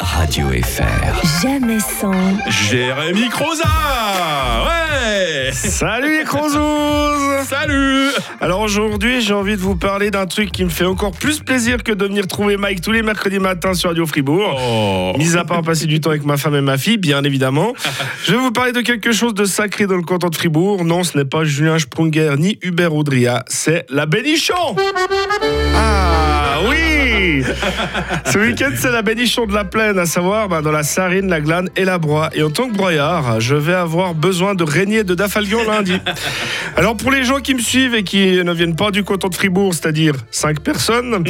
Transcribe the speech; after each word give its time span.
Radio 0.00 0.46
FR. 0.48 1.42
Jamais 1.42 1.78
sans, 1.78 2.12
Jérémy 2.48 3.28
Croza 3.28 3.64
Ouais. 4.64 5.52
Salut 5.52 6.18
les 6.18 6.24
Crozouz 6.24 7.46
Salut 7.46 8.03
Alors 8.40 8.60
aujourd'hui, 8.60 9.20
j'ai 9.20 9.34
envie 9.34 9.56
de 9.56 9.60
vous 9.60 9.76
parler 9.76 10.10
d'un 10.10 10.26
truc 10.26 10.50
qui 10.52 10.64
me 10.64 10.68
fait 10.68 10.84
encore 10.84 11.12
plus 11.12 11.40
plaisir 11.40 11.82
que 11.82 11.92
de 11.92 12.04
venir 12.06 12.26
trouver 12.26 12.56
Mike 12.56 12.80
tous 12.80 12.92
les 12.92 13.02
mercredis 13.02 13.38
matins 13.38 13.74
sur 13.74 13.90
Radio 13.90 14.06
Fribourg. 14.06 14.60
Oh 14.60 15.12
Mis 15.18 15.36
à 15.36 15.44
part 15.44 15.62
passer 15.62 15.86
du 15.86 16.00
temps 16.00 16.10
avec 16.10 16.24
ma 16.24 16.36
femme 16.36 16.54
et 16.54 16.60
ma 16.60 16.78
fille, 16.78 16.98
bien 16.98 17.22
évidemment. 17.24 17.72
Je 18.24 18.32
vais 18.32 18.38
vous 18.38 18.52
parler 18.52 18.72
de 18.72 18.80
quelque 18.80 19.12
chose 19.12 19.34
de 19.34 19.44
sacré 19.44 19.86
dans 19.86 19.96
le 19.96 20.02
canton 20.02 20.28
de 20.28 20.36
Fribourg. 20.36 20.84
Non, 20.84 21.04
ce 21.04 21.16
n'est 21.18 21.24
pas 21.24 21.44
Julien 21.44 21.78
Sprunger 21.78 22.34
ni 22.38 22.58
Hubert 22.62 22.94
Audria, 22.94 23.44
c'est 23.48 23.86
la 23.90 24.06
Bénichon 24.06 24.76
Ah 25.74 26.60
oui 26.68 27.04
Ce 28.26 28.38
week-end, 28.38 28.70
c'est 28.76 28.90
la 28.90 29.02
Bénichon 29.02 29.46
de 29.46 29.54
la 29.54 29.64
Plaine, 29.64 29.98
à 29.98 30.06
savoir 30.06 30.48
bah, 30.48 30.62
dans 30.62 30.70
la 30.70 30.82
Sarine, 30.82 31.28
la 31.28 31.40
Glane 31.40 31.68
et 31.76 31.84
la 31.84 31.98
Broye. 31.98 32.30
Et 32.34 32.42
en 32.42 32.50
tant 32.50 32.68
que 32.68 32.76
broyard, 32.76 33.40
je 33.40 33.54
vais 33.54 33.74
avoir 33.74 34.14
besoin 34.14 34.54
de 34.54 34.64
régner 34.64 35.04
de 35.04 35.14
Dafalgan 35.14 35.64
lundi. 35.64 35.98
Alors 36.76 36.96
pour 36.96 37.10
les 37.10 37.24
gens 37.24 37.40
qui 37.40 37.54
me 37.54 37.60
suivent 37.60 37.94
et 37.94 38.03
qui 38.04 38.42
ne 38.44 38.52
viennent 38.52 38.76
pas 38.76 38.90
du 38.90 39.02
canton 39.04 39.28
de 39.28 39.34
Fribourg, 39.34 39.74
c'est-à-dire 39.74 40.14
5 40.30 40.60
personnes, 40.60 41.24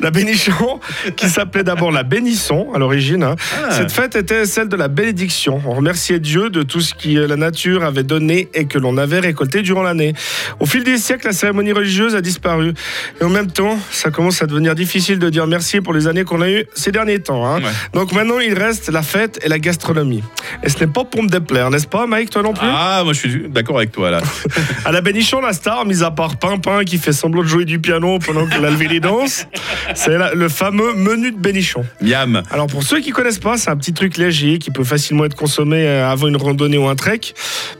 la 0.00 0.10
Bénichon, 0.10 0.80
qui 1.16 1.28
s'appelait 1.28 1.64
d'abord 1.64 1.90
la 1.90 2.02
Bénisson 2.02 2.68
à 2.74 2.78
l'origine, 2.78 3.22
hein, 3.22 3.36
cette 3.70 3.90
fête 3.92 4.14
était 4.16 4.44
celle 4.46 4.68
de 4.68 4.76
la 4.76 4.88
bénédiction. 4.88 5.60
On 5.66 5.72
remerciait 5.72 6.20
Dieu 6.20 6.50
de 6.50 6.62
tout 6.62 6.80
ce 6.80 6.94
que 6.94 7.08
la 7.26 7.36
nature 7.36 7.84
avait 7.84 8.02
donné 8.02 8.48
et 8.54 8.66
que 8.66 8.78
l'on 8.78 8.96
avait 8.98 9.20
récolté 9.20 9.62
durant 9.62 9.82
l'année. 9.82 10.14
Au 10.60 10.66
fil 10.66 10.84
des 10.84 10.98
siècles, 10.98 11.26
la 11.26 11.32
cérémonie 11.32 11.72
religieuse 11.72 12.14
a 12.14 12.20
disparu. 12.20 12.74
Et 13.20 13.24
en 13.24 13.28
même 13.30 13.50
temps, 13.50 13.78
ça 13.90 14.10
commence 14.10 14.42
à 14.42 14.46
devenir 14.46 14.74
difficile 14.74 15.18
de 15.18 15.28
dire 15.30 15.46
merci 15.46 15.80
pour 15.80 15.92
les 15.94 16.06
années 16.06 16.24
qu'on 16.24 16.40
a 16.42 16.48
eues 16.48 16.66
ces 16.74 16.92
derniers 16.92 17.20
temps. 17.20 17.46
hein. 17.46 17.58
Ouais. 17.60 17.70
Donc 17.94 18.12
maintenant, 18.12 18.38
il 18.38 18.54
reste 18.54 18.90
la 18.90 19.02
fête 19.02 19.38
et 19.42 19.48
la 19.48 19.58
gastronomie. 19.58 20.22
Et 20.62 20.68
ce 20.68 20.78
n'est 20.80 20.86
pas 20.90 21.04
pour 21.04 21.22
me 21.22 21.28
déplaire, 21.28 21.70
n'est-ce 21.70 21.86
pas, 21.86 22.06
Mike, 22.06 22.30
toi 22.30 22.42
non 22.42 22.52
plus? 22.52 22.68
Ah, 22.70 23.02
moi 23.04 23.12
je 23.12 23.18
suis 23.20 23.48
d'accord 23.48 23.78
avec 23.78 23.92
toi 23.92 24.10
là. 24.10 24.20
à 24.84 24.92
la 24.92 25.00
Bénichon, 25.00 25.40
la 25.40 25.52
star, 25.52 25.84
mis 25.86 26.02
à 26.02 26.10
part 26.18 26.36
Pimpin 26.36 26.82
qui 26.82 26.98
fait 26.98 27.12
semblant 27.12 27.44
de 27.44 27.46
jouer 27.46 27.64
du 27.64 27.78
piano 27.78 28.18
pendant 28.18 28.44
que 28.44 28.58
la 28.60 28.70
les 28.70 28.98
danse, 28.98 29.46
c'est 29.94 30.18
le 30.34 30.48
fameux 30.48 30.92
menu 30.94 31.30
de 31.30 31.36
Bénichon. 31.36 31.84
Miam 32.00 32.42
Alors 32.50 32.66
pour 32.66 32.82
ceux 32.82 32.98
qui 32.98 33.10
connaissent 33.10 33.38
pas, 33.38 33.56
c'est 33.56 33.70
un 33.70 33.76
petit 33.76 33.92
truc 33.92 34.16
léger 34.16 34.58
qui 34.58 34.72
peut 34.72 34.82
facilement 34.82 35.26
être 35.26 35.36
consommé 35.36 35.86
euh, 35.86 36.10
avant 36.10 36.26
une 36.26 36.36
randonnée 36.36 36.76
ou 36.76 36.88
un 36.88 36.96
trek. 36.96 37.20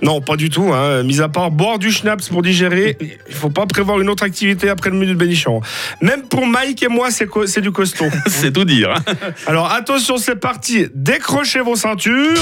Non, 0.03 0.21
pas 0.21 0.37
du 0.37 0.51
tout. 0.51 0.71
Hein. 0.73 1.03
Mis 1.03 1.21
à 1.21 1.29
part 1.29 1.51
boire 1.51 1.81
du 1.81 1.91
schnapps 1.91 2.29
pour 2.29 2.43
digérer, 2.43 2.97
il 3.29 3.35
faut 3.35 3.51
pas 3.51 3.67
prévoir 3.67 3.99
une 4.01 4.09
autre 4.09 4.23
activité 4.23 4.69
après 4.69 4.91
le 4.91 4.97
menu 4.97 5.15
de 5.15 5.19
Bénichon. 5.19 5.61
Même 6.01 6.23
pour 6.23 6.47
Mike 6.47 6.85
et 6.85 6.89
moi, 6.89 7.11
c'est 7.11 7.27
co- 7.27 7.45
du 7.45 7.73
costaud. 7.73 8.07
C'est 8.29 8.53
tout 8.53 8.65
dire. 8.65 8.95
hein. 8.95 9.15
Alors 9.49 9.73
attention, 9.73 10.17
c'est 10.17 10.37
parti. 10.37 10.87
Décrochez 10.95 11.59
vos 11.59 11.75
ceintures. 11.75 12.39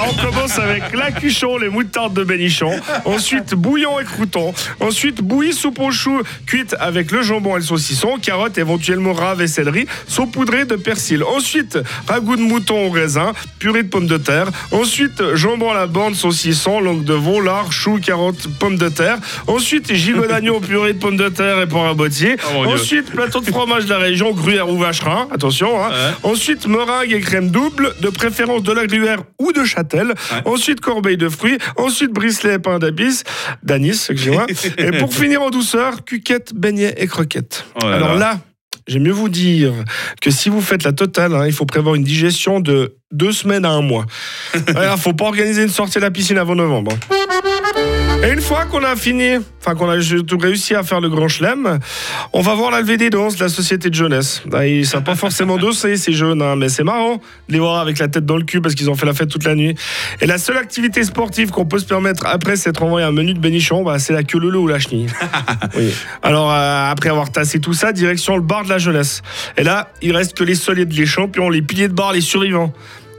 On 0.00 0.14
commence 0.14 0.58
avec 0.58 0.92
l'acuchon, 0.94 1.58
les 1.58 1.68
moutardes 1.68 2.14
de 2.14 2.24
Bénichon. 2.24 2.72
Ensuite, 3.04 3.54
bouillon 3.54 3.98
et 4.00 4.04
crouton. 4.04 4.54
Ensuite, 4.80 5.22
bouillie 5.22 5.52
soupe 5.52 5.78
aux 5.80 5.90
choux 5.90 6.22
cuite 6.46 6.74
avec 6.80 7.10
le 7.10 7.22
jambon 7.22 7.56
et 7.56 7.60
le 7.60 7.64
saucisson, 7.64 8.18
carottes, 8.20 8.58
éventuellement 8.58 9.12
rave 9.12 9.42
et 9.42 9.46
céleri, 9.46 9.86
saupoudré 10.06 10.64
de 10.64 10.76
persil. 10.76 11.22
Ensuite, 11.24 11.78
ragoût 12.06 12.36
de 12.36 12.42
mouton 12.42 12.86
au 12.86 12.90
raisin, 12.90 13.32
purée 13.58 13.82
de 13.82 13.88
pommes 13.88 14.06
de 14.06 14.18
terre. 14.18 14.48
Ensuite, 14.70 15.22
jambon 15.34 15.70
à 15.70 15.74
la 15.74 15.86
bande, 15.86 16.14
saucisson, 16.14 16.80
langue 16.80 17.04
de 17.04 17.14
veau, 17.14 17.40
lard, 17.40 17.72
choux, 17.72 17.98
carottes, 17.98 18.48
pommes 18.58 18.78
de 18.78 18.88
terre. 18.88 19.18
Ensuite, 19.46 19.92
gigot 19.94 20.26
d'agneau, 20.26 20.60
purée 20.60 20.92
de 20.92 20.98
pommes 20.98 21.16
de 21.16 21.28
terre 21.28 21.60
et. 21.60 21.66
Oh 21.72 21.74
mon 21.74 22.04
Dieu. 22.08 22.36
Ensuite, 22.54 23.10
plateau 23.10 23.40
de 23.40 23.46
fromage 23.46 23.84
de 23.84 23.90
la 23.90 23.98
région, 23.98 24.32
gruyère 24.32 24.68
ou 24.68 24.78
vacherin. 24.78 25.28
Attention, 25.32 25.82
hein. 25.82 25.88
Ouais. 25.90 26.30
Ensuite, 26.30 26.66
meringue 26.66 27.12
et 27.12 27.20
crème 27.20 27.50
double, 27.50 27.94
de 28.00 28.08
préférence 28.10 28.62
de 28.62 28.72
la 28.72 28.86
gruyère 28.86 29.18
ou 29.38 29.52
de 29.52 29.64
châtel. 29.82 30.14
Ensuite, 30.44 30.80
corbeille 30.80 31.16
de 31.16 31.28
fruits. 31.28 31.58
Ensuite, 31.76 32.12
bricelet 32.12 32.54
et 32.54 32.58
pain 32.58 32.78
d'anis, 32.78 33.22
d'anis, 33.62 34.08
et 34.78 34.92
pour 34.98 35.12
finir 35.12 35.42
en 35.42 35.50
douceur, 35.50 36.04
cuquette, 36.04 36.54
beignets 36.54 36.94
et 36.96 37.06
croquettes. 37.06 37.64
Oh 37.76 37.88
là 37.88 37.96
Alors 37.96 38.14
là. 38.14 38.18
là, 38.18 38.40
j'aime 38.86 39.02
mieux 39.02 39.12
vous 39.12 39.28
dire 39.28 39.72
que 40.20 40.30
si 40.30 40.48
vous 40.48 40.60
faites 40.60 40.84
la 40.84 40.92
totale, 40.92 41.34
hein, 41.34 41.46
il 41.46 41.52
faut 41.52 41.66
prévoir 41.66 41.94
une 41.94 42.04
digestion 42.04 42.60
de 42.60 42.96
deux 43.10 43.32
semaines 43.32 43.64
à 43.64 43.70
un 43.70 43.82
mois. 43.82 44.06
Il 44.54 44.98
faut 44.98 45.12
pas 45.12 45.26
organiser 45.26 45.62
une 45.62 45.68
sortie 45.68 45.98
à 45.98 46.00
la 46.00 46.10
piscine 46.10 46.38
avant 46.38 46.54
novembre. 46.54 46.92
Et 48.24 48.30
une 48.30 48.40
fois 48.40 48.66
qu'on 48.66 48.84
a 48.84 48.94
fini, 48.94 49.30
enfin 49.60 49.74
qu'on 49.74 49.90
a 49.90 49.96
réussi 50.40 50.76
à 50.76 50.84
faire 50.84 51.00
le 51.00 51.08
grand 51.08 51.26
chelem, 51.26 51.80
on 52.32 52.40
va 52.40 52.54
voir 52.54 52.70
la 52.70 52.80
levée 52.80 52.96
des 52.96 53.10
danses 53.10 53.34
de 53.34 53.42
la 53.42 53.48
société 53.48 53.90
de 53.90 53.94
jeunesse. 53.94 54.42
Ah, 54.52 54.64
Ils 54.64 54.86
savent 54.86 55.02
pas 55.02 55.16
forcément 55.16 55.58
danser 55.58 55.96
ces 55.96 56.12
jeunes, 56.12 56.40
hein, 56.40 56.54
mais 56.54 56.68
c'est 56.68 56.84
marrant 56.84 57.16
de 57.16 57.52
les 57.52 57.58
voir 57.58 57.80
avec 57.80 57.98
la 57.98 58.06
tête 58.06 58.24
dans 58.24 58.36
le 58.36 58.44
cul 58.44 58.60
parce 58.60 58.76
qu'ils 58.76 58.88
ont 58.90 58.94
fait 58.94 59.06
la 59.06 59.12
fête 59.12 59.28
toute 59.28 59.44
la 59.44 59.56
nuit. 59.56 59.74
Et 60.20 60.26
la 60.26 60.38
seule 60.38 60.56
activité 60.56 61.02
sportive 61.02 61.50
qu'on 61.50 61.64
peut 61.64 61.80
se 61.80 61.84
permettre 61.84 62.24
après 62.26 62.54
s'être 62.54 62.84
envoyé 62.84 63.04
un 63.04 63.10
menu 63.10 63.34
de 63.34 63.40
bénichon, 63.40 63.82
bah, 63.82 63.98
c'est 63.98 64.12
la 64.12 64.22
queue 64.22 64.38
lolo 64.38 64.60
ou 64.62 64.66
la 64.68 64.78
chenille. 64.78 65.08
Oui. 65.76 65.90
Alors 66.22 66.52
euh, 66.52 66.90
après 66.90 67.08
avoir 67.08 67.32
tassé 67.32 67.58
tout 67.58 67.72
ça, 67.72 67.92
direction 67.92 68.36
le 68.36 68.42
bar 68.42 68.62
de 68.64 68.68
la 68.68 68.78
jeunesse. 68.78 69.22
Et 69.56 69.64
là, 69.64 69.88
il 70.02 70.14
reste 70.14 70.36
que 70.36 70.44
les 70.44 70.54
solides, 70.54 70.92
les 70.92 71.06
champions, 71.06 71.48
les 71.48 71.62
piliers 71.62 71.88
de 71.88 71.94
bar, 71.94 72.12
les 72.12 72.20
survivants. 72.20 72.72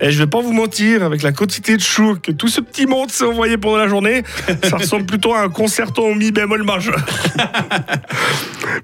Et 0.06 0.12
je 0.12 0.18
vais 0.20 0.28
pas 0.28 0.42
vous 0.42 0.52
mentir, 0.52 1.02
avec 1.04 1.24
la 1.24 1.32
quantité 1.32 1.78
de 1.78 1.82
choux 1.82 2.18
que 2.22 2.34
tout 2.34 2.50
ce 2.50 2.60
petit 2.60 2.86
monde 2.86 3.10
s'est 3.10 3.24
envoyé 3.24 3.58
pendant 3.58 3.78
la 3.78 3.88
journée, 3.88 4.22
ça 4.64 4.76
ressemble 4.76 5.06
plutôt 5.06 5.34
à 5.34 5.40
un 5.44 5.50
concerto 5.50 6.06
en 6.06 6.14
mi 6.14 6.32
bémol 6.32 6.64
majeur. 6.64 6.98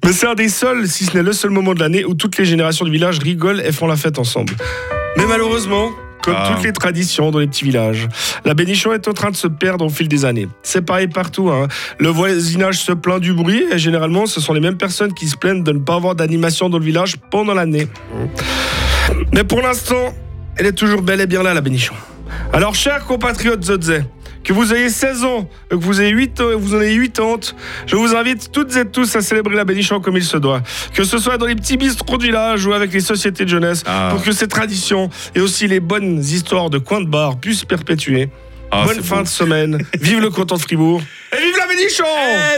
Mais 0.05 0.13
c'est 0.13 0.27
un 0.27 0.35
des 0.35 0.49
seuls, 0.49 0.87
si 0.87 1.05
ce 1.05 1.17
n'est 1.17 1.23
le 1.23 1.33
seul 1.33 1.51
moment 1.51 1.73
de 1.73 1.79
l'année 1.79 2.05
où 2.05 2.13
toutes 2.13 2.37
les 2.37 2.45
générations 2.45 2.85
du 2.85 2.91
village 2.91 3.19
rigolent 3.19 3.59
et 3.59 3.71
font 3.71 3.87
la 3.87 3.97
fête 3.97 4.17
ensemble. 4.17 4.53
Mais 5.17 5.25
malheureusement, 5.27 5.89
comme 6.23 6.35
Ah. 6.37 6.51
toutes 6.53 6.63
les 6.63 6.71
traditions 6.73 7.31
dans 7.31 7.39
les 7.39 7.47
petits 7.47 7.65
villages, 7.65 8.07
la 8.45 8.53
bénichon 8.53 8.93
est 8.93 9.07
en 9.07 9.13
train 9.13 9.31
de 9.31 9.35
se 9.35 9.47
perdre 9.47 9.85
au 9.85 9.89
fil 9.89 10.07
des 10.07 10.23
années. 10.25 10.47
C'est 10.63 10.81
pareil 10.85 11.07
partout. 11.07 11.49
hein. 11.49 11.67
Le 11.97 12.09
voisinage 12.09 12.79
se 12.79 12.91
plaint 12.93 13.19
du 13.19 13.33
bruit 13.33 13.63
et 13.71 13.77
généralement, 13.77 14.25
ce 14.25 14.39
sont 14.39 14.53
les 14.53 14.59
mêmes 14.61 14.77
personnes 14.77 15.13
qui 15.13 15.27
se 15.27 15.35
plaignent 15.35 15.63
de 15.63 15.71
ne 15.73 15.79
pas 15.79 15.95
avoir 15.95 16.15
d'animation 16.15 16.69
dans 16.69 16.77
le 16.79 16.85
village 16.85 17.15
pendant 17.31 17.53
l'année. 17.53 17.87
Mais 19.33 19.43
pour 19.43 19.61
l'instant, 19.61 20.13
elle 20.59 20.65
est 20.67 20.73
toujours 20.73 21.01
bel 21.01 21.21
et 21.21 21.27
bien 21.27 21.41
là, 21.41 21.53
la 21.53 21.61
bénichon. 21.61 21.95
Alors, 22.53 22.75
chers 22.75 23.05
compatriotes 23.05 23.63
Zodze, 23.63 24.03
que 24.43 24.53
vous 24.53 24.73
ayez 24.73 24.89
16 24.89 25.23
ans, 25.23 25.49
que 25.69 25.75
vous 25.75 26.01
ayez 26.01 26.11
8 26.11 26.41
ans, 26.41 26.45
vous 26.57 26.75
en 26.75 26.81
ayez 26.81 27.09
80, 27.09 27.53
je 27.85 27.95
vous 27.95 28.15
invite 28.15 28.51
toutes 28.51 28.75
et 28.75 28.85
tous 28.85 29.15
à 29.15 29.21
célébrer 29.21 29.55
la 29.55 29.65
bénichon 29.65 29.99
comme 29.99 30.17
il 30.17 30.23
se 30.23 30.37
doit. 30.37 30.61
Que 30.93 31.03
ce 31.03 31.17
soit 31.17 31.37
dans 31.37 31.45
les 31.45 31.55
petits 31.55 31.77
bistrots 31.77 32.17
de 32.17 32.23
village 32.23 32.65
ou 32.65 32.73
avec 32.73 32.93
les 32.93 32.99
sociétés 33.01 33.45
de 33.45 33.49
jeunesse, 33.49 33.83
Ah. 33.85 34.09
pour 34.11 34.23
que 34.23 34.31
ces 34.31 34.47
traditions 34.47 35.09
et 35.35 35.39
aussi 35.41 35.67
les 35.67 35.79
bonnes 35.79 36.19
histoires 36.19 36.69
de 36.69 36.77
coins 36.77 37.01
de 37.01 37.07
bar 37.09 37.39
puissent 37.39 37.61
se 37.61 37.65
perpétuer. 37.65 38.29
Ah, 38.71 38.83
Bonne 38.85 39.01
fin 39.03 39.17
beau. 39.17 39.23
de 39.23 39.27
semaine, 39.27 39.81
vive 39.99 40.19
le 40.21 40.29
canton 40.29 40.55
de 40.55 40.61
Fribourg, 40.61 41.01
la 41.79 41.85
bénichon 41.85 42.03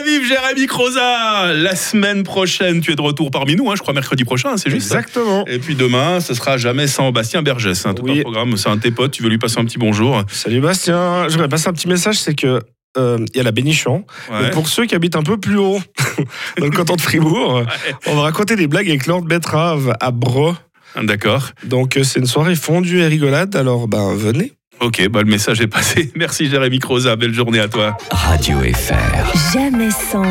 Eh, 0.02 0.04
vive 0.10 0.28
Jérémy 0.28 0.68
Croza 0.68 1.54
La 1.54 1.76
semaine 1.76 2.24
prochaine, 2.24 2.82
tu 2.82 2.92
es 2.92 2.96
de 2.96 3.02
retour 3.02 3.32
parmi 3.32 3.56
nous, 3.56 3.70
hein, 3.70 3.74
je 3.76 3.82
crois 3.82 3.94
mercredi 3.94 4.24
prochain, 4.24 4.58
c'est 4.58 4.70
juste 4.70 4.88
Exactement. 4.92 5.46
Et 5.48 5.60
puis 5.60 5.76
demain, 5.76 6.20
ce 6.20 6.34
sera 6.34 6.58
jamais 6.58 6.88
sans 6.88 7.12
Bastien 7.12 7.42
Bergès. 7.42 7.86
Hein, 7.86 7.94
tout 7.94 8.04
Oui. 8.04 8.20
un 8.20 8.22
programme, 8.24 8.58
c'est 8.58 8.70
un 8.70 8.76
de 8.78 8.82
tes 8.82 8.92
potes, 8.92 9.12
tu 9.12 9.24
veux 9.24 9.30
lui 9.30 9.38
passer 9.38 9.60
un 9.60 9.66
petit 9.66 9.78
bonjour. 9.78 10.22
Salut 10.30 10.62
Bastien, 10.62 11.26
je 11.28 11.34
voudrais 11.34 11.50
passer 11.50 11.68
un 11.68 11.74
petit 11.74 11.88
message, 11.88 12.20
c'est 12.20 12.36
que 12.36 12.62
euh, 12.98 13.18
il 13.34 13.38
y 13.38 13.40
a 13.40 13.44
la 13.44 13.52
bénichon. 13.52 14.06
Ouais. 14.32 14.50
Pour 14.52 14.68
ceux 14.68 14.86
qui 14.86 14.96
habitent 14.96 15.16
un 15.16 15.24
peu 15.24 15.38
plus 15.38 15.58
haut, 15.58 15.80
dans 16.58 16.66
le 16.66 16.72
canton 16.72 16.96
de 16.96 17.02
Fribourg, 17.02 17.64
on 18.08 18.16
va 18.16 18.22
raconter 18.24 18.56
des 18.56 18.68
blagues 18.68 18.90
avec 18.90 19.08
Lord 19.08 19.22
Betrave 19.22 19.94
à 20.00 20.12
Bro. 20.12 20.56
D'accord. 21.02 21.52
Donc 21.64 21.96
euh, 21.96 22.04
c'est 22.04 22.20
une 22.20 22.26
soirée 22.26 22.56
fondue 22.56 23.00
et 23.00 23.08
rigolade, 23.08 23.56
alors 23.56 23.88
ben 23.88 24.14
venez. 24.16 24.54
Ok, 24.82 25.08
bah, 25.10 25.22
le 25.22 25.30
message 25.30 25.62
est 25.62 25.68
passé. 25.68 26.12
Merci 26.16 26.50
Jérémy 26.50 26.80
Croza, 26.80 27.16
belle 27.16 27.34
journée 27.34 27.60
à 27.60 27.68
toi. 27.68 27.96
Radio 28.10 28.58
FR. 28.62 29.54
jamais 29.54 29.92
sans, 29.92 30.24